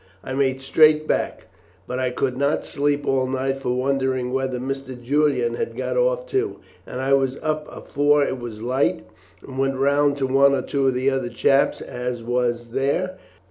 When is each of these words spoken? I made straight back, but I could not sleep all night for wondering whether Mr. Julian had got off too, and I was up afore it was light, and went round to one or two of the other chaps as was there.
I 0.23 0.33
made 0.33 0.61
straight 0.61 1.07
back, 1.07 1.45
but 1.85 1.99
I 1.99 2.09
could 2.09 2.35
not 2.35 2.65
sleep 2.65 3.05
all 3.05 3.27
night 3.27 3.57
for 3.59 3.69
wondering 3.77 4.33
whether 4.33 4.57
Mr. 4.57 4.99
Julian 4.99 5.53
had 5.53 5.77
got 5.77 5.95
off 5.95 6.25
too, 6.25 6.57
and 6.87 6.99
I 6.99 7.13
was 7.13 7.37
up 7.43 7.67
afore 7.71 8.23
it 8.23 8.39
was 8.39 8.63
light, 8.63 9.05
and 9.45 9.59
went 9.59 9.75
round 9.77 10.17
to 10.17 10.25
one 10.25 10.55
or 10.55 10.63
two 10.63 10.87
of 10.87 10.95
the 10.95 11.11
other 11.11 11.29
chaps 11.29 11.81
as 11.81 12.23
was 12.23 12.69
there. 12.69 13.19